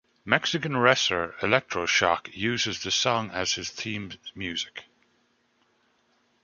[0.25, 4.85] Mexican wrestler Electroshock uses the song as his theme music.